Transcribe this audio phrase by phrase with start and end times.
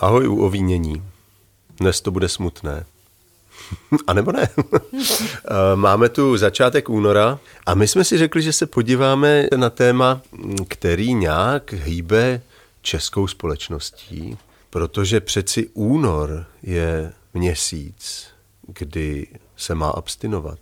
[0.00, 1.02] Ahoj u ovínění.
[1.80, 2.84] Dnes to bude smutné.
[4.06, 4.48] A nebo ne?
[5.44, 10.22] Eh, máme tu začátek února a my jsme si řekli, že se podíváme na téma,
[10.68, 12.42] který nějak hýbe
[12.82, 14.38] českou společností,
[14.70, 18.26] protože přeci únor je měsíc,
[18.66, 19.26] kdy
[19.56, 20.58] se má abstinovat.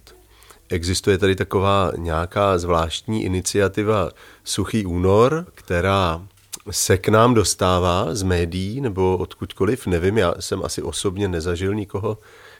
[0.68, 4.11] Existuje tady taková nějaká zvláštní iniciativa
[4.45, 6.27] Suchý únor, která
[6.70, 12.18] se k nám dostává z médií nebo odkudkoliv, nevím, já jsem asi osobně nezažil nikoho,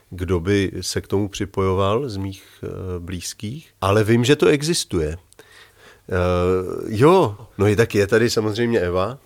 [0.09, 2.69] kdo by se k tomu připojoval z mých uh,
[2.99, 5.17] blízkých, ale vím, že to existuje.
[5.17, 9.17] Uh, jo, no i tak je tady samozřejmě Eva.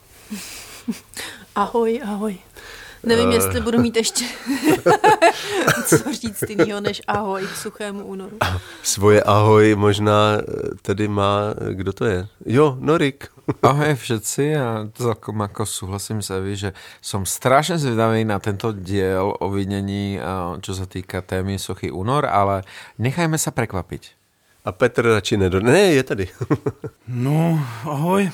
[1.56, 2.38] Ahoj, ahoj.
[3.04, 4.26] Nevím, uh, jestli budu mít ještě
[5.86, 8.38] co říct jinýho než ahoj k suchému únoru.
[8.84, 10.38] Svoje ahoj možná
[10.82, 12.28] tedy má, kdo to je?
[12.46, 13.34] Jo, Norik.
[13.64, 16.72] Ahoj všetci a celkom ako súhlasím s Evi, že
[17.04, 20.16] som strašne zvedavý na tento diel o videní,
[20.64, 22.64] čo sa týka témy Sochy únor, ale
[22.96, 24.16] nechajme sa prekvapiť.
[24.64, 25.60] A Petr radši nedo...
[25.60, 26.26] Ne, je tady.
[27.08, 28.32] no, ahoj.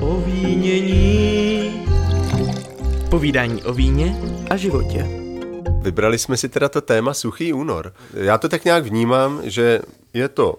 [0.00, 1.33] O vínění.
[3.14, 4.16] Povídání o víně
[4.50, 5.06] a životě.
[5.82, 7.92] Vybrali jsme si teda to téma Suchý únor.
[8.14, 9.80] Já to tak nějak vnímám, že
[10.12, 10.58] je to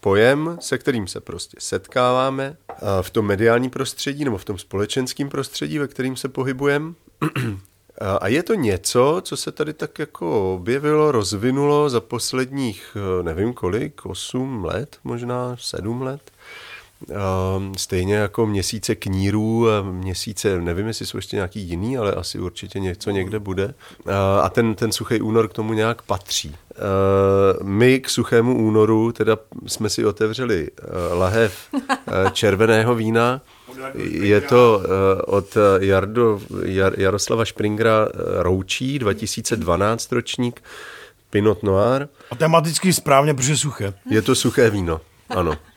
[0.00, 2.56] pojem, se kterým se prostě setkáváme
[3.02, 6.92] v tom mediálním prostředí nebo v tom společenském prostředí, ve kterým se pohybujeme.
[8.20, 14.06] A je to něco, co se tady tak jako objevilo, rozvinulo za posledních, nevím kolik,
[14.06, 16.32] 8 let, možná 7 let.
[17.10, 22.80] Ehm, stejně jako měsíce knírů, měsíce, nevím, jestli jsou ještě nějaký jiný, ale asi určitě
[22.80, 23.74] něco někde bude.
[24.42, 26.56] A ten, ten suchý únor k tomu nějak patří.
[26.74, 29.36] Ehm, my k suchému únoru teda
[29.66, 33.40] jsme si otevřeli eh, lahev eh, červeného vína.
[33.94, 38.08] Je to eh, od Jardo, Jar, Jaroslava Springera
[38.38, 40.62] Roučí, 2012 ročník,
[41.30, 42.08] Pinot Noir.
[42.30, 43.94] A tematicky správně, protože suché.
[44.10, 45.54] Je to suché víno, ano.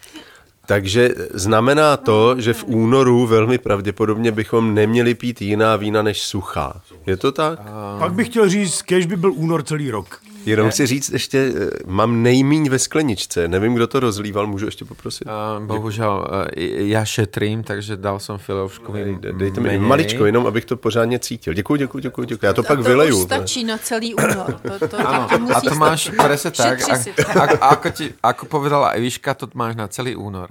[0.65, 6.81] Takže znamená to, že v únoru velmi pravděpodobně bychom neměli pít jiná vína než suchá.
[7.05, 7.59] Je to tak?
[7.99, 10.19] Pak bych chtěl říct, kež by byl únor celý rok.
[10.45, 14.85] Jenom si říct ještě, eh, mám nejmíň ve skleničce, nevím, kdo to rozlíval, můžu ještě
[14.85, 15.27] poprosit?
[15.27, 20.65] Uh, bohužel, uh, já šetrím, takže dal jsem filovškovi Dej, Dejte mi maličko, jenom abych
[20.65, 21.53] to pořádně cítil.
[21.53, 22.45] Děkuji, děkuji, děkuji, děkuji.
[22.45, 23.19] Já to, to pak to vyleju.
[23.19, 24.59] To stačí na celý únor.
[24.79, 26.81] To, to, ano, a to máš presne tak.
[26.89, 30.49] A, a, a, ako, ti, ako povedala Eviška, to máš na celý únor.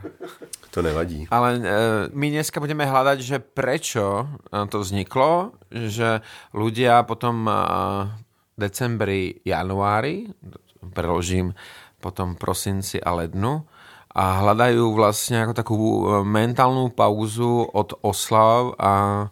[0.70, 1.30] To nevadí.
[1.30, 1.64] Ale uh,
[2.10, 6.18] my dneska budeme hľadať, že prečo to vzniklo, že
[6.50, 8.10] ľudia potom uh,
[8.54, 10.30] decembri, januári,
[10.94, 11.54] preložím
[11.98, 13.64] potom prosinci a lednu,
[14.14, 19.26] a hľadajú vlastne ako takú e, mentálnu pauzu od oslav a,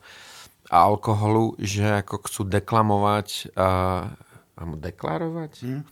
[0.67, 3.71] a alkoholu, že ako chcú deklamovať a,
[4.59, 5.53] a deklarovať?
[5.63, 5.83] Hmm.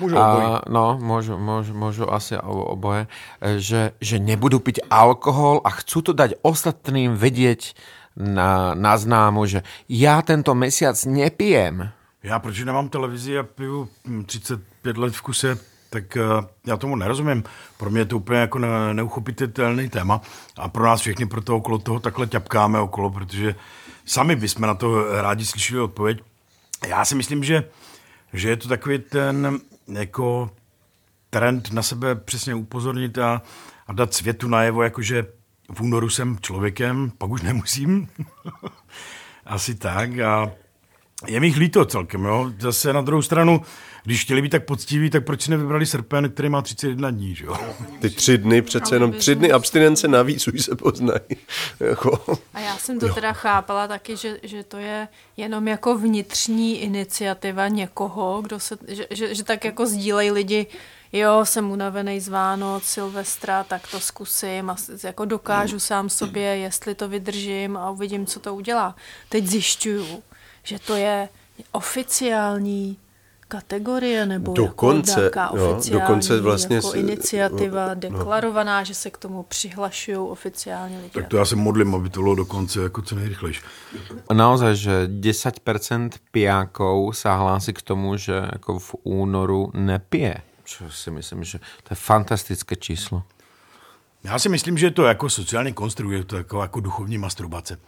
[0.00, 0.44] Môžu oboje.
[0.72, 3.12] no, môžu, môžu, môžu asi oboje.
[3.40, 7.76] Že, že nebudú piť alkohol a chcú to dať ostatným vedieť
[8.16, 11.92] na, na známu, že ja tento mesiac nepijem
[12.22, 13.88] já, protože nemám televizi a piju
[14.26, 15.58] 35 let v kuse,
[15.90, 17.44] tak uh, já tomu nerozumím.
[17.76, 20.20] Pro mě je to úplně jako ne, neuchopitelný téma
[20.56, 23.54] a pro nás všechny pro to okolo toho takhle ťapkáme okolo, protože
[24.04, 26.22] sami bychom na to rádi slyšeli odpověď.
[26.88, 27.64] Já si myslím, že,
[28.32, 29.60] že je to takový ten
[29.92, 30.50] jako
[31.30, 33.42] trend na sebe přesně upozornit a,
[33.86, 35.26] a dát světu najevo, jakože
[35.72, 38.08] v únoru jsem člověkem, pak už nemusím.
[39.46, 40.50] Asi tak a
[41.26, 42.52] je mi jich líto celkem, jo.
[42.58, 43.60] Zase na druhou stranu,
[44.04, 47.44] když chtěli být tak poctiví, tak proč si nevybrali srpen, který má 31 dní, že
[47.44, 47.56] jo?
[48.00, 51.20] Ty tři dny, přece jenom tři dny abstinence navíc už se poznají.
[51.80, 52.38] jako.
[52.54, 53.14] A já jsem to jo.
[53.14, 59.06] teda chápala taky, že, že to je jenom jako vnitřní iniciativa někoho, kdo se, že,
[59.10, 60.66] že, že tak jako sdílejí lidi,
[61.12, 66.94] jo, jsem unavený z Vánoc, Silvestra, tak to zkusím a jako dokážu sám sobě, jestli
[66.94, 68.96] to vydržím a uvidím, co to udělá.
[69.28, 70.22] Teď zjišťuju,
[70.62, 71.28] že to je
[71.72, 72.96] oficiální
[73.50, 79.18] kategorie nebo dokonce, jako jo, oficiální dokonce vlastně jako iniciativa no, deklarovaná, že se k
[79.18, 81.10] tomu přihlašují oficiálně lidi.
[81.10, 83.60] Tak to já se modlím, aby to bylo dokonce jako co nejrychlejší.
[84.32, 90.34] Naozaj, že 10% pijákov se hlásí k tomu, že jako v únoru nepije.
[90.64, 93.22] Čo si myslím, že to je fantastické číslo.
[94.24, 97.78] Já si myslím, že je to jako sociální konstrukt, je to jako, jako duchovní masturbace.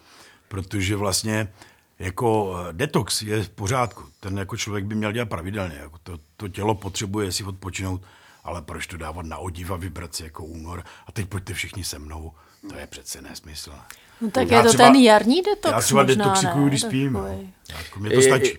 [0.48, 1.48] Protože vlastně
[2.02, 4.02] jako eh, detox je v pořádku.
[4.20, 5.76] Ten jako člověk by měl dělat pravidelně.
[5.80, 8.02] Jako to, to tělo potřebuje si odpočinout.
[8.42, 11.84] ale proč to dávat na odiv a vybrat si jako únor a teď pojďte všichni
[11.84, 12.32] se mnou,
[12.70, 13.70] to je přece nesmysl.
[14.20, 16.68] No tak Já je to třeba- ten jarní detox Já třeba možná, detoxikuju, ne?
[16.70, 17.18] když spím.
[17.70, 18.50] Jako Mně to stačí.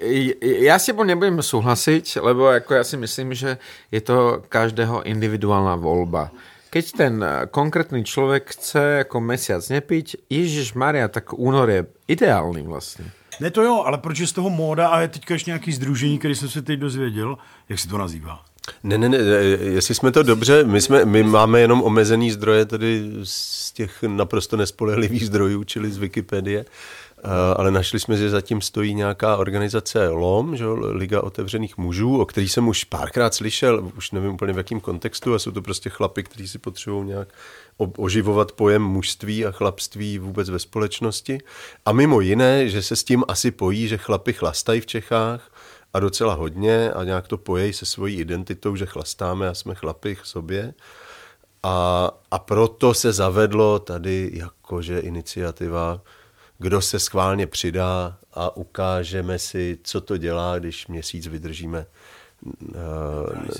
[0.63, 3.59] Ja s tebou nebudem súhlasiť, lebo ako ja si myslím, že
[3.91, 6.31] je to každého individuálna voľba.
[6.71, 12.65] Keď ten eh, konkrétny človek chce ako mesiac nepiť, Ježiš Maria, tak únor je ideálny
[12.65, 13.11] vlastne.
[13.39, 16.19] Ne to jo, ale proč je z toho móda a je teďka ještě nějaký združení,
[16.19, 17.37] který jsem se teď dozvěděl,
[17.69, 18.45] jak se to nazývá?
[18.83, 23.11] Ne, ne, ne, jestli jsme to dobře, my, jsme, my máme jenom omezený zdroje tady
[23.23, 26.65] z těch naprosto nespolehlivých zdrojů, čili z Wikipedie,
[27.55, 32.49] ale našli jsme, že zatím stojí nějaká organizace LOM, že, Liga otevřených mužů, o který
[32.49, 36.23] jsem už párkrát slyšel, už nevím úplně v jakém kontextu, a jsou to prostě chlapy,
[36.23, 37.27] kteří si potřebují nějak
[37.77, 41.39] oživovat pojem mužství a chlapství vůbec ve společnosti.
[41.85, 45.49] A mimo jiné, že se s tím asi pojí, že chlapy chlastají v Čechách,
[45.93, 50.15] a docela hodně a nějak to pojej se svojí identitou, že chlastáme a jsme chlapy
[50.15, 50.73] k sobě.
[51.63, 56.01] A, a proto se zavedlo tady jakože iniciativa,
[56.63, 62.75] kdo se schválně přidá a ukážeme si, co to dělá, když měsíc vydržíme eh,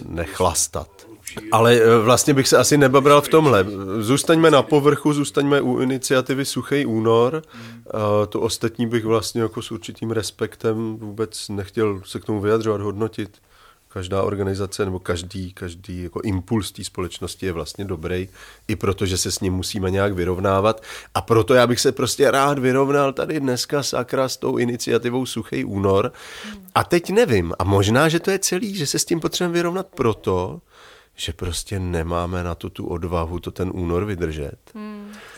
[0.06, 1.08] nechlastat.
[1.52, 3.66] Ale eh, vlastně bych se asi nebabral v tomhle.
[4.00, 7.42] Zůstaňme na povrchu, zůstaňme u iniciativy Suchý únor.
[7.44, 12.82] Eh, To ostatní bych vlastně jako s určitým respektem vůbec nechtěl se k tomu vyjadřovat,
[12.82, 13.42] hodnotit.
[13.94, 18.30] Každá organizace nebo každý, každý jako impuls té společnosti je vlastně dobrý,
[18.68, 20.84] i protože se s ním musíme nějak vyrovnávat.
[21.14, 25.66] A proto já bych se prostě rád vyrovnal tady dneska sakra s tou iniciativou Suchý
[25.66, 26.12] únor.
[26.76, 29.88] A teď nevím, a možná, že to je celý, že se s tím potřebujeme vyrovnat
[29.88, 30.62] proto,
[31.16, 34.58] že prostě nemáme na to tu odvahu to ten únor vydržet.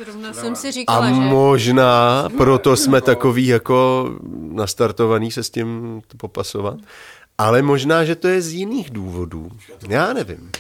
[0.04, 1.14] Zrovna jsem si A říkala, že...
[1.14, 4.10] možná proto jsme takový jako
[4.52, 6.78] nastartovaný se s tím popasovat.
[7.38, 9.52] Ale možná, že to je z jiných důvodů.
[9.90, 10.52] Já nevím.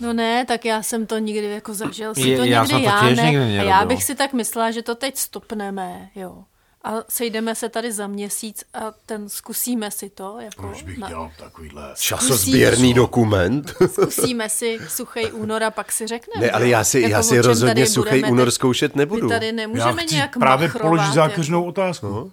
[0.00, 2.82] No ne, tak já jsem to nikdy jako zažil, si Je- to já někdy jsem
[2.82, 3.22] to já ne.
[3.30, 6.44] nikdy a já bych si tak myslela, že to teď stopneme, jo.
[6.84, 11.08] A sejdeme se tady za měsíc a ten zkusíme si to, jako Proč bych na,
[11.08, 11.82] dělal takovýhle...
[11.98, 13.74] Časozběrný dokument.
[13.92, 16.46] zkusíme si suchý únor a pak si řekneme.
[16.46, 19.22] Ne, ale já si, jako já si rozhodně suchý únor zkoušet nebudu.
[19.28, 22.06] My tady Já nemůžeme chci nějak právě machrovat, položit jako- zákeřnou otázku.
[22.06, 22.30] No.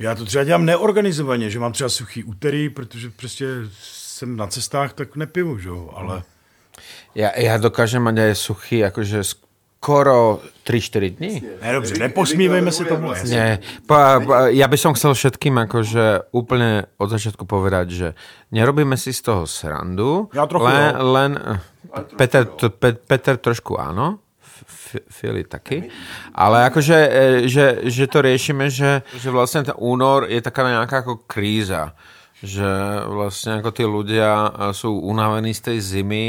[0.00, 3.46] Já to třeba dělám neorganizovaně, že mám třeba suchý úterý, protože prostě
[3.80, 6.22] jsem na cestách, tak nepiju, že jo, ale...
[7.14, 11.42] Ja, ja dokážem mať aj suchý, akože skoro 3-4 dní.
[11.62, 13.12] Ne, dobře, neposmívejme se tomu.
[13.26, 18.08] Nie, pa, pa, ja by som chcel všetkým akože úplne od začiatku povedať, že
[18.54, 20.30] nerobíme si z toho srandu.
[20.30, 21.12] Ja trochu, len, jo.
[21.12, 21.30] len
[22.14, 24.29] Peter, to, Pe, Peter trošku áno, F-
[25.10, 25.88] Fili taky,
[26.34, 27.10] ale akože, e,
[27.48, 31.96] že, že to riešime, že, že vlastne ten únor je taká nejaká ako kríza,
[32.40, 32.66] že
[33.08, 36.28] vlastne ako tí ľudia e, sú unavení z tej zimy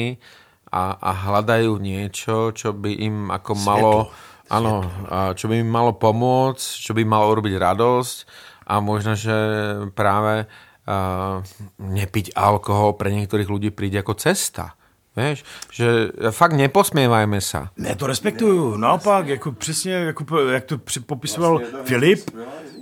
[0.72, 3.94] a, a hľadajú niečo, čo by im ako malo
[4.52, 8.18] Áno, a čo by mi malo pomôcť, čo by malo urobiť radosť
[8.68, 9.32] a možno, že
[9.96, 11.40] práve uh,
[11.80, 14.76] nepiť alkohol pre niektorých ľudí príde ako cesta.
[15.12, 17.68] Vieš, že fakt neposmievajme sa.
[17.76, 18.78] Ne, to respektuju.
[18.78, 22.32] Naopak, jako přesně, jako, jak to popisoval Filip,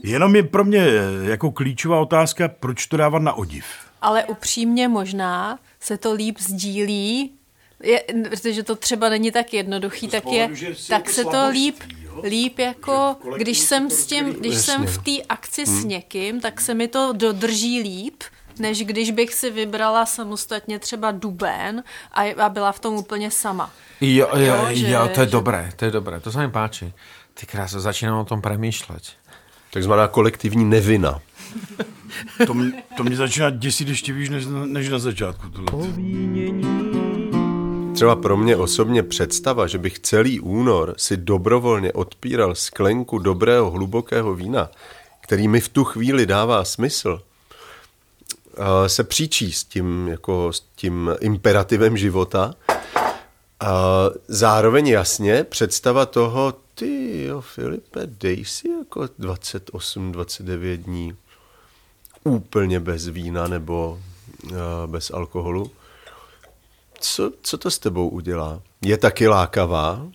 [0.04, 3.66] jenom je pro mě eh, jako klíčová otázka, proč to dávat na odiv.
[4.02, 7.32] Ale upřímně možná se to líp sdílí,
[7.84, 10.50] je, protože to třeba není tak jednoduchý, tak, je,
[10.90, 11.76] tak se to líp,
[12.24, 15.82] líp jako, když jsem s tím, když jsem v té akci Hmm.
[15.82, 18.24] s někým, tak se mi to dodrží líp,
[18.60, 23.72] než když bych si vybrala samostatně třeba duben a, a byla v tom úplně sama.
[24.02, 26.40] Jo, jo, Jo, jo, že- jo to je že- dobré, to je dobré, to sa
[26.46, 26.94] mi páči.
[27.34, 29.04] Ty krása, začínám o tom premýšľať.
[29.72, 31.20] Takzvaná kolektivní nevina.
[32.48, 35.50] To, mě, to mě začíná děsit ještě víc než, na- než na začátku.
[35.50, 35.88] Tohle.
[37.94, 44.36] Třeba pro mě osobně představa, že bych celý únor si dobrovolně odpíral sklenku dobrého hlubokého
[44.36, 44.70] vína,
[45.22, 47.22] který mi v tu chvíli dává smysl,
[48.88, 52.56] se příčí s tím, jako s tím imperativem života.
[53.60, 61.16] A zároveň jasně představa toho, ty jo, Filipe, dej si jako 28-29 dní
[62.24, 64.00] úplně bez vína nebo
[64.52, 64.56] eh,
[64.88, 65.72] bez alkoholu
[67.00, 68.62] co, co to s tebou udělá?
[68.82, 70.10] Je taky lákavá, uh,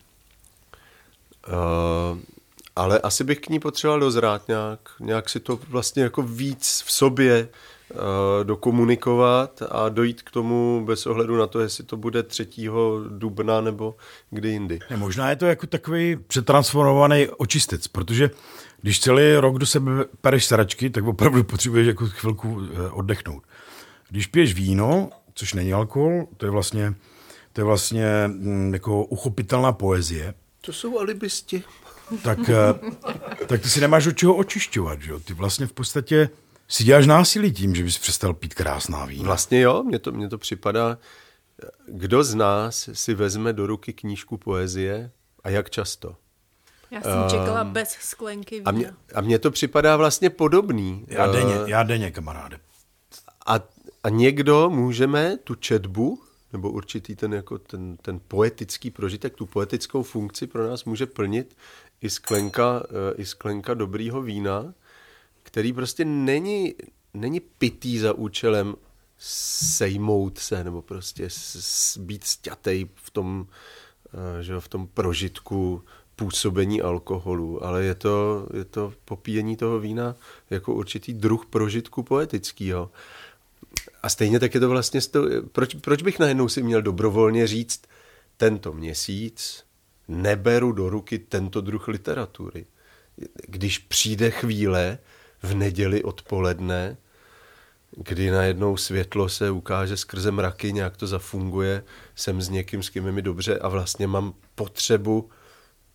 [2.76, 6.92] ale asi bych k ní potřeboval dozrát nějak, nějak si to vlastně jako víc v
[6.92, 7.48] sobě uh,
[8.42, 12.48] dokomunikovat a dojít k tomu bez ohledu na to, jestli to bude 3.
[13.08, 13.94] dubna nebo
[14.30, 14.78] kdy jindy.
[14.90, 18.30] Ne, možná je to jako takový přetransformovaný očistec, protože
[18.80, 23.42] když celý rok do sebe pereš sračky, tak opravdu potřebuješ jako chvilku eh, oddechnout.
[24.10, 26.94] Když piješ víno, což není alkohol, to je vlastně,
[27.52, 31.62] to je vlastně mm, jako uchopitelná poezie, To jsou alibisti.
[32.22, 32.90] tak, eh,
[33.46, 35.00] tak ty si nemáš od čeho očišťovat.
[35.02, 35.10] Že?
[35.10, 35.20] jo?
[35.20, 36.28] Ty vlastně v podstatě
[36.68, 39.24] si děláš násilí tím, že bys přestal pít krásná vína.
[39.24, 40.98] Vlastně jo, mně to, mně to připadá,
[41.88, 45.10] kdo z nás si vezme do ruky knížku poezie
[45.44, 46.16] a jak často?
[46.90, 48.68] Já jsem čekala bez sklenky vína.
[48.68, 51.04] A mně, a mně to připadá vlastně podobný.
[51.08, 52.58] Já Eh, denně, já denně, kamaráde.
[53.46, 53.60] A,
[54.04, 60.02] a někdo můžeme tu četbu, nebo určitý ten, jako ten, ten poetický prožitek, tu poetickou
[60.02, 61.56] funkci pro nás může plnit
[62.00, 64.74] i sklenka, eh, i sklenka dobrýho vína,
[65.54, 66.74] který prostě není,
[67.14, 68.74] není pitý za účelem
[69.18, 73.46] sejmout se, nebo prostě s, s, být sťatej v tom,
[74.06, 75.82] eh, že v tom prožitku
[76.16, 80.14] působení alkoholu, ale je to, je to popíjení toho vína
[80.50, 82.90] jako určitý druh prožitku poetického.
[84.02, 87.46] A stejně tak je to vlastně, s to, proč, proč bych najednou si měl dobrovolně
[87.46, 87.82] říct,
[88.36, 89.64] tento měsíc
[90.08, 92.66] neberu do ruky tento druh literatury.
[93.48, 94.98] Když přijde chvíle
[95.44, 96.96] v neděli odpoledne,
[97.96, 101.84] kdy najednou světlo se ukáže skrze mraky, nějak to zafunguje,
[102.14, 105.30] jsem s někým, s kým je mi dobře a vlastně mám potřebu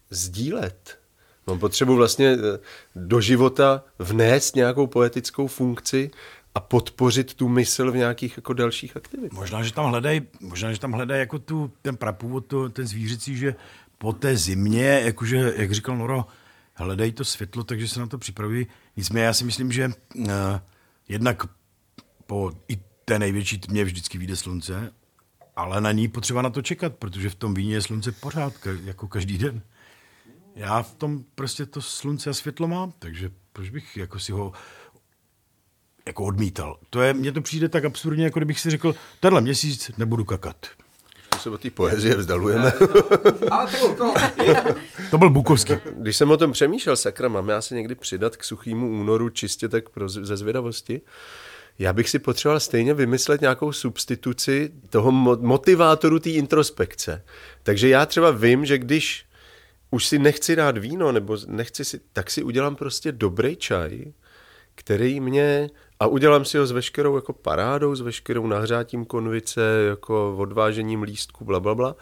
[0.10, 1.00] sdílet.
[1.48, 2.60] Mám potřebu vlastně eh,
[2.96, 6.12] do života vnést nějakou poetickou funkci
[6.56, 9.40] a podpořit tu mysl v nějakých jako dalších aktivitách.
[9.40, 13.38] Možná, že tam hledají, možná, že tam hledají jako tu, ten prapůvod, to, ten zvířecí,
[13.38, 13.56] že
[13.98, 16.26] po té zimě, jakože, jak říkal Noro,
[16.84, 18.68] hledají to světlo, takže se na to připravují.
[18.98, 20.26] Nicméně já si myslím, že uh,
[21.08, 21.44] jednak
[22.26, 24.94] po i té největší tmě vždycky vyjde slunce,
[25.56, 28.84] ale na ní potřeba na to čekat, protože v tom víně je slunce pořád, ka-
[28.84, 29.62] jako každý den.
[30.56, 34.54] Já v tom prostě to slunce a světlo mám, takže proč bych jako si ho
[36.06, 36.80] jako odmítal.
[36.90, 40.66] To je, mně to přijde tak absurdně, jako kdybych si řekl, tenhle měsíc nebudu kakat.
[41.40, 42.74] Se od té poezie vzdalujeme.
[43.98, 44.14] To...
[45.12, 45.74] To byl Bukovský.
[45.96, 49.70] Když jsem o tom přemýšlel, sakra, mám já se někdy přidat k suchýmu únoru čistě
[49.70, 51.02] tak pro, ze zvědavosti?
[51.80, 57.24] Já bych si potřeboval stejně vymyslet nějakou substituci toho mo- motivátoru té introspekce.
[57.64, 59.26] Takže já třeba vím, že když
[59.92, 64.14] už si nechci dát víno, nebo nechci si, tak si udělám prostě dobrý čaj,
[64.76, 70.36] který mě, a udělám si ho s veškerou jako parádou, s veškerou nahřátím konvice, jako
[70.38, 71.96] odvážením lístku, bla, bla, bla.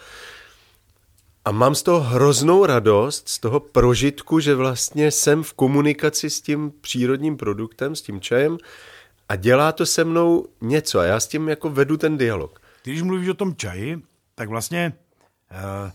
[1.46, 6.42] A mám z toho hroznou radost, z toho prožitku, že vlastně jsem v komunikaci s
[6.42, 8.58] tím přírodním produktem, s tím čajem
[9.30, 12.62] a dělá to se mnou něco a já s tím jako vedu ten dialog.
[12.84, 14.02] Když mluvíš o tom čaji,
[14.36, 14.94] tak vlastně
[15.52, 15.92] uh,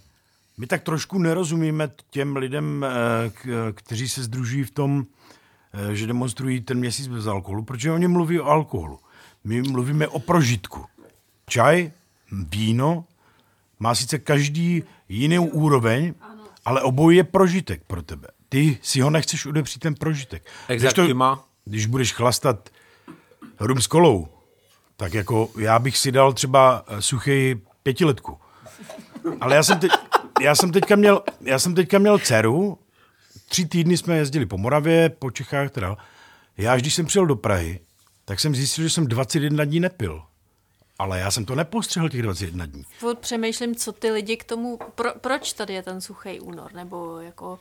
[0.59, 5.07] my tak trošku nerozumíme těm lidem, uh, kteří se združují v tom,
[5.93, 8.99] že demonstrují ten měsíc bez alkoholu, protože oni mluví o alkoholu.
[9.45, 10.85] My mluvíme o prožitku.
[11.47, 11.91] Čaj,
[12.33, 13.05] víno,
[13.79, 16.15] má sice každý jinou úroveň,
[16.65, 18.29] ale obojí je prožitek pro tebe.
[18.49, 20.47] Ty si ho nechceš odepřít ten prožitek.
[20.69, 21.45] Exactima.
[21.65, 22.69] když budeš chlastat
[23.61, 24.29] rum s kolou,
[24.97, 28.39] tak jako já bych si dal třeba eh, suchý pětiletku.
[29.41, 29.93] Ale já jsem, teď,
[30.43, 32.79] já jsem teďka měl, já jsem teďka měl dceru,
[33.53, 35.97] tři týdny jsme jezdili po Moravě, po Čechách teda.
[36.57, 37.81] Já, když jsem přijel do Prahy,
[38.25, 40.23] tak jsem zjistil, že jsem 21 dní nepil.
[40.99, 42.85] Ale já jsem to nepostřehl těch 21 dní.
[43.21, 47.59] Přemýšlím, co ty lidi k tomu, pro, proč tady je ten suchý únor, nebo jako,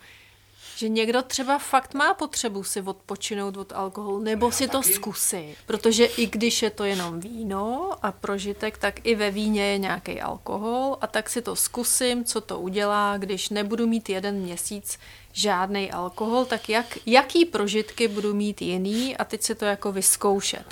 [0.76, 6.06] že někdo třeba fakt má potřebu si odpočinout od alkoholu, nebo si to zkusit, protože
[6.06, 10.98] i když je to jenom víno a prožitek, tak i ve víně je nějaký alkohol
[11.02, 15.00] a tak si to zkusím, co to udělá, když nebudu mít jeden měsíc
[15.34, 20.66] žádný alkohol, tak jak, jaký prožitky budu mít jiný a teď si to jako vyzkoušet.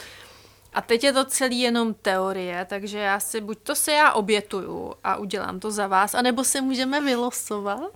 [0.73, 4.93] A teď je to celý jenom teorie, takže já si, buď to si já obětuju
[5.03, 7.91] a udělám to za vás, anebo si můžeme vylosovat,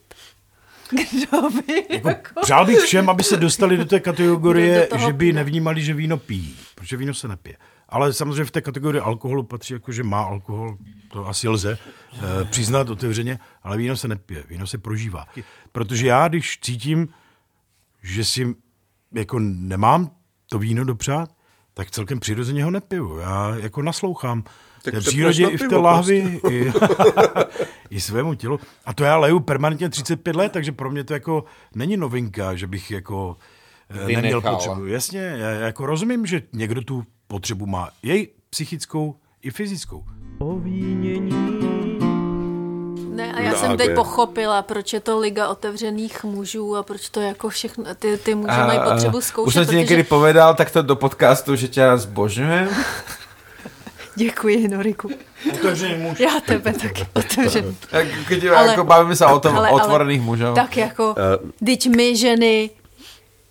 [0.94, 2.42] kdo by jako...
[2.42, 5.34] Přál bych všem, aby se dostali do té kategorie, Do že by pije.
[5.34, 7.58] nevnímali, že víno pijí, protože víno se nepije.
[7.90, 10.78] Ale samozřejmě v té kategorii alkoholu patří jako, že má alkohol,
[11.12, 11.78] to asi lze
[12.14, 15.26] eh, přiznat otevřeně, ale víno se nepije, víno se prožívá.
[15.72, 17.08] Protože já, když cítím,
[18.04, 18.56] že si
[19.12, 20.12] jako nemám
[20.50, 21.30] to víno dopřát,
[21.74, 23.18] tak celkem přirozeně ho nepiju.
[23.18, 24.44] Já jako naslouchám
[24.84, 26.72] Tak se přírodě i v té lahvi, i,
[27.90, 28.60] i svému tělu.
[28.86, 31.44] A to já leju permanentně 35 let, takže pro mě to jako
[31.76, 33.38] není novinka, že bych jako
[33.90, 34.86] eh, neměl potřebu.
[34.86, 37.90] Jasně, já jako rozumím, že někdo tu potřebu má.
[38.04, 40.04] Jej psychickou i fyzickou.
[43.10, 43.96] Ne, a já jsem teď Právě.
[43.96, 48.58] pochopila, proč je to liga otevřených mužů a proč to jako všechno, ty, ty muži
[48.58, 52.70] mají potřebu zkoušet, Už jsem ti protože někdy povedal takto do podcastu, že tě zbožňujem.
[54.16, 55.10] Děkuji, Noriku.
[55.54, 56.20] Otevřený muž.
[56.20, 57.78] Já tebe taky otevřený.
[57.92, 60.56] Jak, keď Ale- jako bavíme se o tom, Ale- otvorených mužov.
[60.56, 61.16] Tak jako,
[61.66, 62.70] teď my ženy,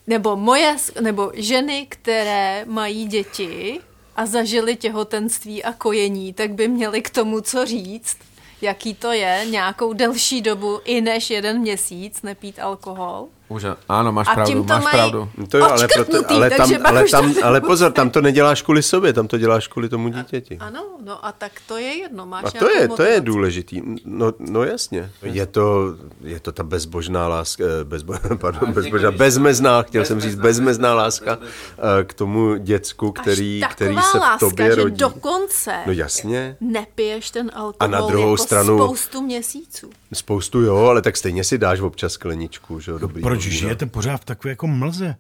[0.07, 3.81] nebo moje, nebo ženy, které mají děti
[4.17, 8.17] a zažily těhotenství a kojení, tak by měly k tomu co říct,
[8.63, 13.27] jaký to je nějakou delší dobu i než jeden měsíc nepít alkohol.
[13.53, 15.21] Už, áno, máš A pravdu, tím to máš mají- pravdu.
[15.49, 19.13] To jo, ale, proto, ale, tam, ale, tam, ale pozor, tam to neděláš kvůli sobě,
[19.13, 20.57] tam to děláš kvůli tomu dítěti.
[20.61, 23.21] Ano, no a tak to je jedno, máš A to je, to je motivaci.
[23.21, 23.83] důležitý.
[24.05, 25.11] No, no jasně.
[25.23, 25.95] Je to,
[26.25, 31.39] je to ta bezbožná láska, eh, bezbo, pardon, bezbožná, bezmezná, chtěl jsem říct, bezmezná láska
[31.43, 34.97] eh, k tomu děcku, který, Až který se v láska, tobě že rodí.
[34.97, 39.91] dokonce No jasně, nepiješ ten alkohol A na druhou jako stranu- spoustu měsíců.
[40.13, 43.23] spoustu jo, ale tak stejně si dáš občas skleničku, že jo, dobrý.
[43.23, 45.17] Proč žijete pořád v takové jako mlze?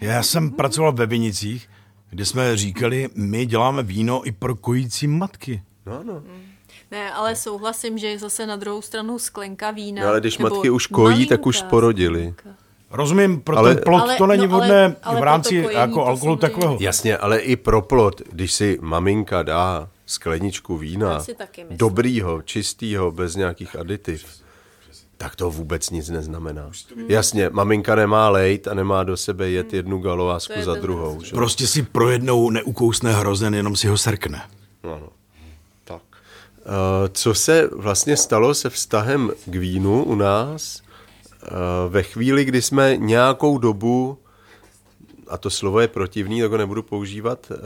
[0.00, 1.68] Já jsem pracoval ve Vinicích,
[2.10, 5.62] kde jsme říkali, my děláme víno i pro kojící matky.
[5.86, 6.22] No, no.
[6.90, 10.02] Ne, ale souhlasím, že je zase na druhou stranu sklenka vína.
[10.02, 12.34] no ale když matky už kojí, tak už porodili.
[12.38, 12.58] sklenka.
[12.90, 16.04] Rozumím, pro Ale- ten plod Ale- to není no, vhodné ale v rámci kojení jako
[16.06, 16.76] alkoholu takového.
[16.80, 21.24] Jasně, ale i pro plod, když si maminka dá skleničku vína,
[21.70, 24.26] dobrýho, čistýho, bez nějakých aditiv,
[25.16, 26.70] tak to vůbec nic neznamená.
[27.08, 31.22] Jasně, maminka nemá lejt a nemá do sebe jet jednu galovásku je za druhou.
[31.22, 31.32] Že?
[31.32, 34.42] Prostě si pro jednou neukousne hrozen, jenom si ho srkne.
[34.82, 35.08] Ano.
[35.84, 36.02] Tak.
[36.58, 40.82] Eh, Co se vlastně stalo se vztahem k vínu u nás
[41.42, 41.48] eh,
[41.88, 44.18] ve chvíli, kdy jsme nějakou dobu,
[45.28, 47.56] a to slovo je protivný, tak ho nebudu používat, uh,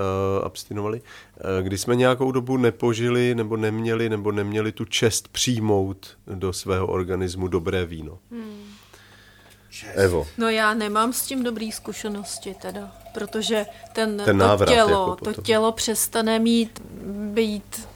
[0.44, 6.52] abstinovali, uh, kdy jsme nějakou dobu nepožili nebo neměli nebo neměli tu čest přijmout do
[6.52, 8.18] svého organismu dobré víno.
[8.30, 8.68] Hmm.
[9.94, 10.26] Evo.
[10.38, 15.34] No já nemám s tím dobrý zkušenosti teda, protože ten, Ten to, návrat tělo, jako
[15.34, 16.82] to tělo přestane mít,
[17.32, 17.88] být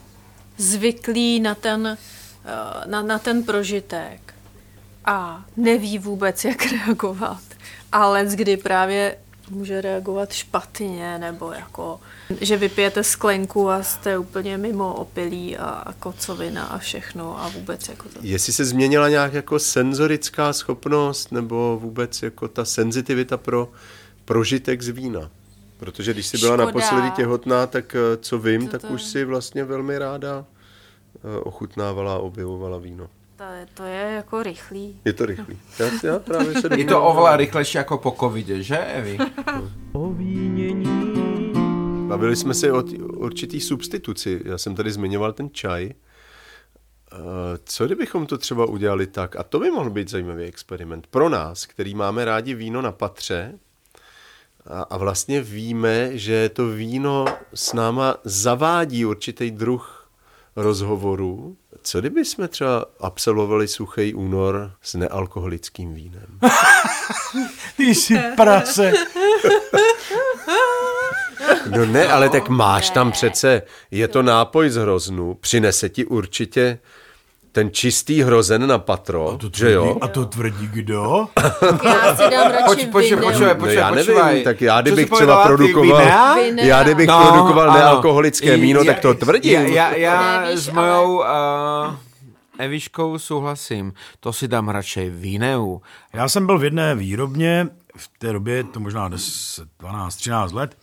[0.57, 1.97] zvyklý na ten,
[2.45, 4.33] eh, na, na ten prožitek
[5.05, 7.43] a neví vůbec, jak reagovat.
[7.91, 9.17] Ale kdy právě
[9.49, 11.99] může reagovat špatně, nebo jako,
[12.41, 17.89] že vypijete sklenku a jste úplně mimo opilí a, a kocovina a všechno a vůbec
[17.89, 18.19] jako to.
[18.21, 23.71] Jestli se změnila nějak jako senzorická schopnost nebo vůbec jako ta senzitivita pro
[24.25, 25.29] prožitek z vína?
[25.77, 26.65] Protože když jsi byla Škoda.
[26.65, 30.45] naposledy těhotná, tak eh, co vím, To tak to- už si vlastně velmi ráda
[31.15, 33.07] eh, ochutnávala a objevovala víno.
[33.35, 35.01] To je, to je jako rychlý.
[35.05, 35.57] Je to rychlý.
[35.79, 39.17] Já, já právě se Je to oveľa rýchlejšie ako po covide, že Evi?
[42.07, 44.41] Bavili jsme se o t- určitý substituci.
[44.45, 45.89] Já jsem tady zmiňoval ten čaj.
[45.89, 45.97] Eh,
[47.63, 51.65] Co kdybychom to třeba udělali tak, a to by mohl být zajímavý experiment pro nás,
[51.65, 53.59] který máme rádi víno na patře
[54.65, 60.09] a, a vlastně víme, že to víno s náma zavádí určitý druh
[60.55, 61.57] rozhovoru.
[61.83, 66.39] Co kdyby jsme třeba absolvovali suchý únor s nealkoholickým vínem?
[67.77, 68.93] Ty jsi prase.
[71.69, 76.79] No ne, ale tak máš tam přece, je to nápoj z hroznu, přinese ti určitě
[77.53, 79.97] ten čistý hrozen na patro, To že jo?
[80.01, 81.29] A to tvrdí kdo?
[81.85, 84.41] Já si dám radši Poč, počkej, počkej, No počkej, já nevím, počúvaj.
[84.43, 86.01] tak já kdybych třeba produkoval,
[86.57, 87.77] já kdybych No, produkoval áno.
[87.79, 89.13] nealkoholické I- víno, tak to.
[89.45, 91.93] Ja, ja, ja Nevíš, s mojou uh,
[92.57, 93.93] Eviškou souhlasím.
[94.19, 95.81] To si dám radšej vineu.
[96.13, 100.77] Já jsem byl v jedné výrobně, v té době, to možná 10, 12, 13 let,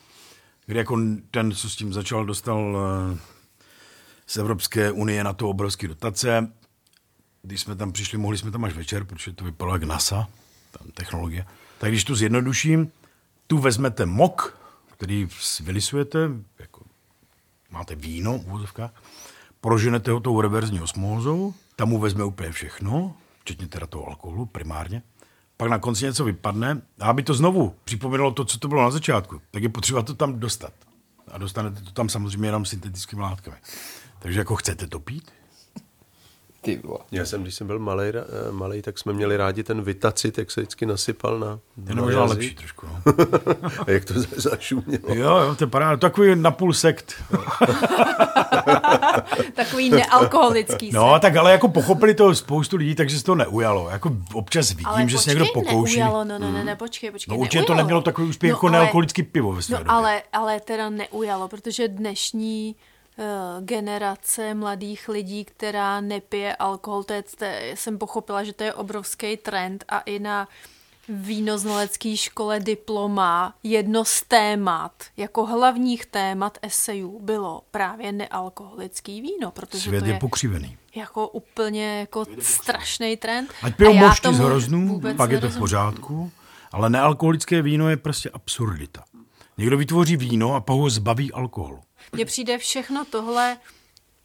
[0.67, 0.99] kdy jako
[1.31, 2.79] ten, co s tím začal, dostal
[3.15, 3.19] eh,
[4.27, 6.49] z Evropské unie na to obrovské dotace.
[7.43, 10.29] Když jsme tam přišli, mohli jsme tam až večer, protože to vypadalo jak NASA,
[10.71, 11.47] tam technologie.
[11.79, 12.93] Tak když tu zjednoduším,
[13.47, 14.59] tu vezmete mok,
[14.93, 15.29] který
[15.61, 16.83] vylisujete, jako
[17.71, 18.91] máte víno v
[19.61, 25.03] proženete ho tou reverzní osmózou, tam mu vezme úplně všechno, včetně teda toho alkoholu primárně,
[25.57, 28.91] pak na konci něco vypadne a aby to znovu připomínalo to, co to bylo na
[28.91, 30.73] začátku, tak je potřeba to tam dostat.
[31.29, 33.57] A dostanete to tam samozřejmě jenom syntetickými látkami.
[34.19, 35.31] Takže jako chcete to pít?
[36.63, 36.99] Ty vole.
[37.13, 40.51] Já jsem, když jsem byl malej, ra- malej, tak jsme měli rádi ten vitacit, jak
[40.51, 42.87] se vždycky nasypal na, Ten na je možná lepší trošku.
[42.87, 43.03] No.
[43.87, 45.15] A jak to zašumělo.
[45.15, 45.97] Jo, jo, to je paráda.
[45.97, 47.15] Takový napůl sekt.
[49.55, 51.23] Takový nealkoholický No, sekt.
[51.23, 53.89] tak ale jako pochopili to spoustu lidí, takže se to neujalo.
[53.91, 55.99] Jako občas vidím, ale že se počkej, někdo pokouší.
[55.99, 57.35] Neujalo, no, no, ne, ne, počkej, počkej.
[57.37, 57.77] No určitě to neujalo.
[57.77, 59.91] nemělo takový úspěch jako ale- nealkoholický pivo ve své No době.
[59.93, 62.77] ale, ale teda neujalo, protože dnešní
[63.61, 68.75] generace mladých lidí, která nepije alkohol, to je, to je, jsem pochopila, že to je
[68.75, 70.49] obrovský trend a i na
[71.09, 79.83] vínoznalecké škole diploma jedno z témat, jako hlavních témat esejů bylo právě nealkoholický víno, protože
[79.89, 80.77] Svět to je je pokřivený.
[80.95, 83.51] jako úplně jako strašný trend.
[83.63, 86.33] Ať pijou mošti z hroznů, pak je to v pořádku,
[86.73, 89.05] ale nealkoholické víno je prostě absurdita.
[89.59, 91.81] Někdo vytvoří víno a pak ho zbaví alkoholu.
[92.13, 93.57] Mně přijde všechno tohle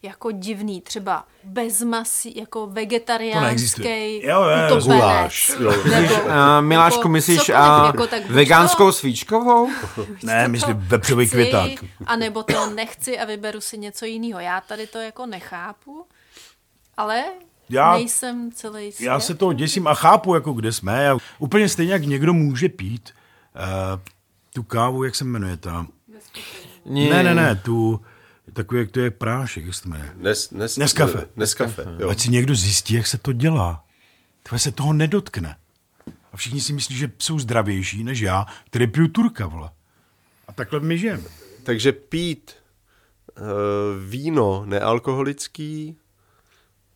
[0.01, 4.83] jako divný, třeba bez masí, jako vegetariánský Jo, jo, utopenec.
[4.85, 5.73] guláš, jo.
[5.91, 9.69] Nebo, Uh, Miláčku, jako myslíš cokoliv, uh, jako tak vegánskou to- svíčkovou?
[10.23, 11.71] Ne, myslím vepřový květák.
[12.05, 14.39] A nebo to nechci a vyberu si něco jiného.
[14.39, 16.05] Já tady to jako nechápu,
[16.97, 17.23] ale
[17.69, 19.07] Já- nejsem celý svět.
[19.07, 21.03] Já se toho děsím a chápu, jako kde jsme.
[21.03, 23.09] Já, úplně stejně, jak někdo může pít
[23.55, 24.01] uh,
[24.53, 25.87] tu kávu, jak se jmenuje ta?
[26.85, 27.09] Nie.
[27.09, 28.01] Ne, ne, ne, tu,
[28.53, 30.11] takový, jak to je prášek, jak se to jmenuje.
[30.15, 31.27] Nes, nes, Nescafe.
[31.35, 32.09] Nescafe, jo.
[32.09, 33.83] Ať si někdo zjistí, jak se to dělá.
[34.43, 35.55] Tvoje se toho nedotkne.
[36.33, 39.69] A všichni si myslí, že jsou zdravější než já, který piju turka, vole.
[40.47, 41.23] A takhle my žijeme.
[41.63, 42.55] Takže pít
[43.37, 43.43] uh,
[44.09, 45.97] víno nealkoholický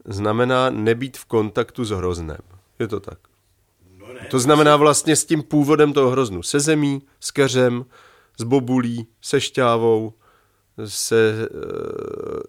[0.05, 2.41] znamená nebýt v kontaktu s hroznem.
[2.79, 3.19] Je to tak?
[4.29, 6.43] To znamená vlastně s tím původem toho hroznu.
[6.43, 7.85] Se zemí, s keřem,
[8.39, 10.13] s bobulí, se šťávou,
[10.85, 12.39] se uh,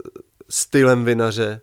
[0.48, 1.60] stylem vinaře.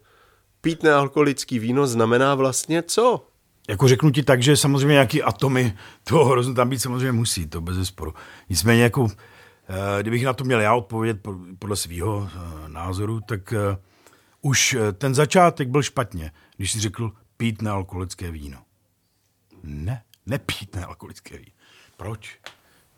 [0.62, 3.28] Pít nealkoholický víno znamená vlastně co?
[3.70, 7.62] Jako řeknu ti tak, že samozřejmě nějaký atomy toho hroznu tam být samozřejmě musí, to
[7.62, 8.14] bez zesporu.
[8.50, 9.08] Nicméně jako,
[9.70, 12.30] eh, kdybych na to měl já odpovědět po- podle svého
[12.68, 13.78] názoru, tak eh,
[14.42, 18.58] už eh, ten začátek byl špatně, když si řekl pít nealkoholické víno.
[19.64, 21.52] Ne, nepít nealkoholické víno.
[21.98, 22.40] Proč?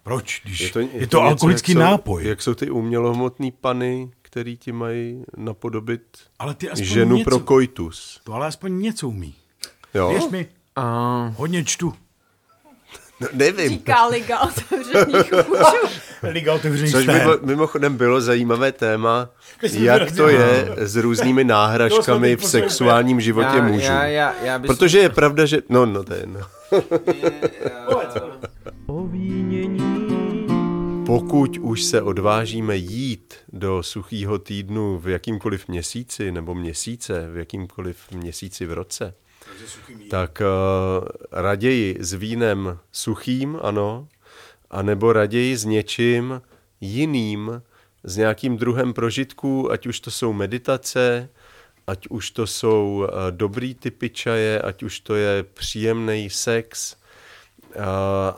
[0.04, 0.42] Proč?
[0.46, 2.26] Když je to, je to něco, alkoholický jak jsou, nápoj.
[2.28, 6.02] Jak jsou ty umělohmotný pany, který ti mají napodobit
[6.40, 8.20] Ale ty aspoň ženu něco, pro koitus.
[8.24, 9.36] To ale aspoň něco umí.
[9.94, 10.10] Jo?
[10.10, 11.94] Věř mi, Uh, hodně čtu.
[13.20, 13.70] No, nevím.
[13.70, 15.96] Říká liga otevřených mužů.
[16.24, 19.30] Liga otevřených Což by bylo, mimochodem bylo zajímavé téma,
[19.68, 23.86] jsem jak to je s různými náhražkami v sexuálním životě já, mužů.
[23.86, 25.62] já, já, já bych Protože je pravda, že...
[25.70, 26.40] No, no, to je jedno.
[31.10, 38.12] Pokud už se odvážíme jít do suchého týdnu v jakýmkoliv měsíci nebo měsíce, v jakýmkoliv
[38.12, 39.14] měsíci v roce,
[40.10, 44.08] tak uh, raději s vínem suchým, ano,
[44.70, 46.42] anebo raději s něčím
[46.82, 47.62] jiným,
[48.04, 51.30] s nějakým druhem prožitků, ať už to jsou meditace,
[51.88, 56.99] ať už to jsou uh, dobrý typy čaje, ať už to je příjemný sex, uh,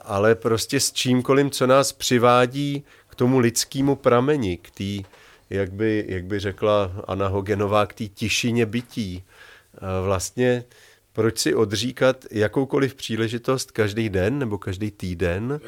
[0.04, 5.10] ale prostě s čímkoliv, co nás přivádí k tomu lidskému prameni, k té,
[5.50, 9.24] jak by, jak by řekla Anna Hogenová, k té tišině bytí.
[10.04, 10.64] Vlastně
[11.14, 15.60] proč si odříkat jakoukoliv příležitost každý den nebo každý týden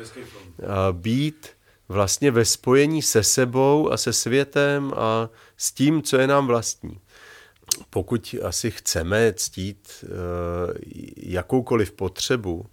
[0.91, 1.49] být
[1.89, 6.99] vlastně ve spojení se sebou a se světem a s tím, co je nám vlastní.
[7.89, 10.09] Pokud asi chceme ctít uh,
[11.17, 12.65] jakoukoliv potřebu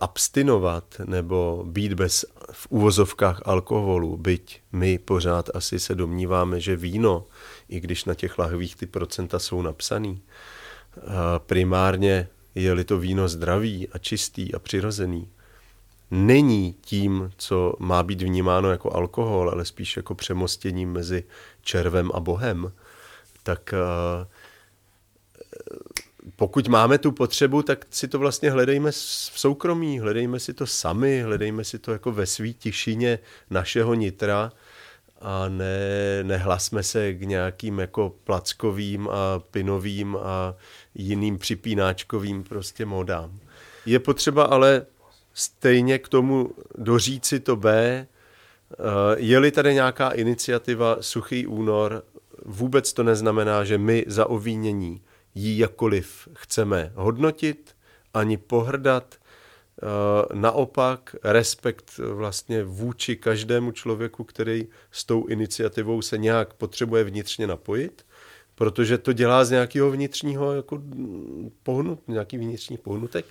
[0.00, 7.24] abstinovat nebo být bez v úvozovkách alkoholu, byť my pořád asi se domníváme, že víno,
[7.68, 10.22] i když na těch lahvích ty procenta jsou napsaný,
[10.96, 11.02] uh,
[11.38, 15.28] primárně je-li to víno zdravý a čistý a přirozený,
[16.10, 21.24] není tím, co má být vnímáno jako alkohol, ale spíš jako přemostěním mezi
[21.62, 22.72] červem a bohem,
[23.42, 24.26] tak uh,
[26.36, 28.96] pokud máme tu potřebu, tak si to vlastně hledejme v
[29.36, 33.18] soukromí, hledejme si to sami, hledejme si to jako ve svý tišině
[33.50, 34.52] našeho nitra
[35.20, 40.54] a ne, nehlasme se k nějakým jako plackovým a pinovým a
[40.94, 43.38] jiným připínáčkovým prostě modám.
[43.86, 44.86] Je potřeba ale
[45.34, 48.06] stejně k tomu doříci to B,
[49.16, 52.04] je-li tady nějaká iniciativa Suchý únor,
[52.44, 55.00] vůbec to neznamená, že my za ovínění
[55.34, 57.76] ji jakkoliv chceme hodnotit,
[58.14, 59.14] ani pohrdat.
[60.34, 68.06] Naopak respekt vlastně vůči každému člověku, který s tou iniciativou se nějak potřebuje vnitřně napojit,
[68.54, 70.82] protože to dělá z nějakého vnitřního jako
[71.62, 73.26] pohnut, nějaký vnitřní pohnutek.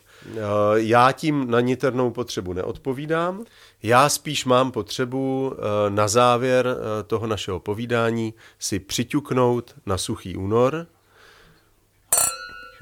[0.75, 3.45] Já tím na niternou potřebu neodpovídám.
[3.83, 5.53] Já spíš mám potřebu
[5.89, 10.87] na závěr toho našeho povídání si přiťuknout na suchý únor,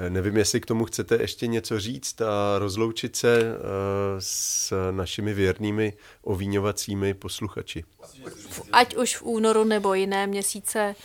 [0.10, 3.58] Nevím, jestli k tomu chcete ještě něco říct a rozloučit se
[4.20, 7.84] s našimi věrnými ovíňovacími posluchači.
[8.72, 10.96] Ať už v únoru nebo jiné měsíce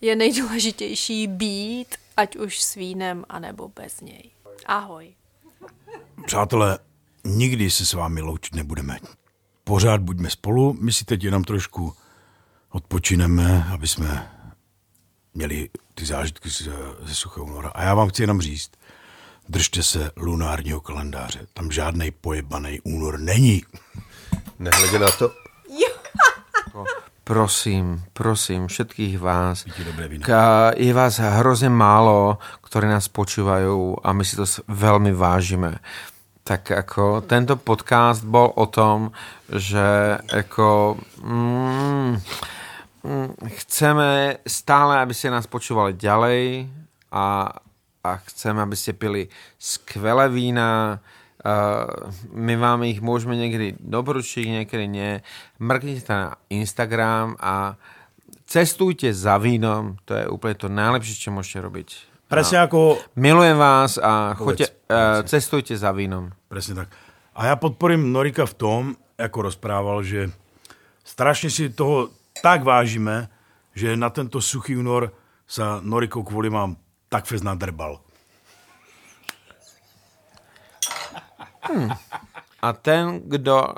[0.00, 4.30] je nejdůležitější být, ať už s vínem, anebo bez něj.
[4.66, 5.14] Ahoj.
[6.26, 6.78] Přátelé,
[7.24, 8.98] nikdy se s vámi loučit nebudeme.
[9.64, 11.94] Pořád buďme spolu, my si teď jenom trošku
[12.70, 14.37] odpočineme, aby jsme
[15.34, 16.70] měli ty zážitky ze,
[17.02, 17.68] ze suchého února.
[17.68, 18.70] A já vám chci jenom říct,
[19.48, 21.46] držte se lunárního kalendáře.
[21.54, 23.62] Tam žádný pojebaný únor není.
[24.58, 25.30] Nehledě na to,
[27.28, 29.64] Prosím, prosím všetkých vás.
[30.76, 35.76] Je vás hrozně málo, ktorí nás počúvajú a my si to veľmi vážime.
[36.40, 39.12] Tak ako tento podcast bol o tom,
[39.52, 42.12] že ako mm, mm,
[43.62, 46.66] chceme stále, aby ste nás počúvali ďalej
[47.14, 47.50] a,
[48.02, 51.00] a chceme, aby ste pili skvelé vína,
[51.38, 55.22] Uh, my vám ich môžeme niekedy doporučiť, niekedy nie.
[55.62, 57.78] Mrknite na Instagram a
[58.42, 61.88] cestujte za vínom, to je úplne to najlepšie, čo môžete robiť.
[62.26, 62.98] Presne ako...
[63.14, 66.34] Milujem vás a choďte, uh, cestujte za vínom.
[66.50, 66.90] Presne tak.
[67.38, 68.82] A ja podporím Norika v tom,
[69.14, 70.34] ako rozprával, že
[71.06, 72.10] strašne si toho
[72.42, 73.28] tak vážime,
[73.74, 75.14] že na tento suchý únor
[75.48, 76.76] sa Noriko kvôli mám
[77.08, 78.00] tak fest nadrbal.
[82.58, 83.70] A ten, kdo uh,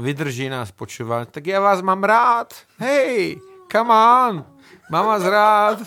[0.00, 2.56] vydrží nás počúvať, tak ja vás mám rád.
[2.80, 3.36] Hej,
[3.68, 4.44] come on,
[4.90, 5.78] mám vás rád.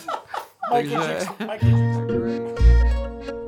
[0.70, 1.26] Takže...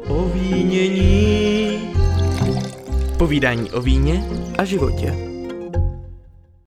[0.09, 1.95] O vínění.
[3.19, 4.25] Povídání o víně
[4.59, 5.30] a životě.